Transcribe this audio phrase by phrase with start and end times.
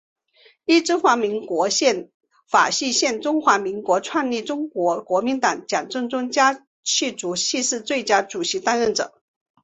[0.65, 2.09] 依中华民国宪
[2.47, 9.21] 法释宪中华民国创立中国国民党蒋中正家系族系是最佳主席当任者。